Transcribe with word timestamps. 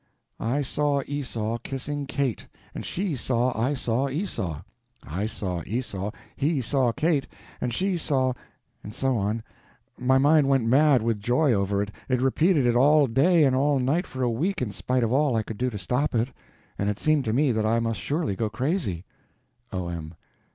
"I 0.39 0.63
saw 0.63 1.03
Esau 1.05 1.59
kissing 1.59 2.07
Kate, 2.07 2.47
And 2.73 2.83
she 2.83 3.15
saw 3.15 3.55
I 3.55 3.75
saw 3.75 4.09
Esau; 4.09 4.63
I 5.03 5.27
saw 5.27 5.61
Esau, 5.67 6.09
he 6.35 6.59
saw 6.59 6.91
Kate, 6.91 7.27
And 7.61 7.71
she 7.71 7.97
saw—" 7.97 8.33
And 8.83 8.95
so 8.95 9.15
on. 9.15 9.43
My 9.99 10.17
mind 10.17 10.49
went 10.49 10.65
mad 10.65 11.03
with 11.03 11.21
joy 11.21 11.53
over 11.53 11.83
it. 11.83 11.91
It 12.09 12.19
repeated 12.19 12.65
it 12.65 12.75
all 12.75 13.05
day 13.05 13.43
and 13.43 13.55
all 13.55 13.77
night 13.77 14.07
for 14.07 14.23
a 14.23 14.31
week 14.31 14.59
in 14.59 14.71
spite 14.71 15.03
of 15.03 15.13
all 15.13 15.35
I 15.35 15.43
could 15.43 15.59
do 15.59 15.69
to 15.69 15.77
stop 15.77 16.15
it, 16.15 16.29
and 16.79 16.89
it 16.89 16.97
seemed 16.97 17.23
to 17.25 17.31
me 17.33 17.51
that 17.51 17.67
I 17.67 17.79
must 17.79 17.99
surely 18.01 18.35
go 18.35 18.49
crazy. 18.49 19.05
O.M. 19.71 20.15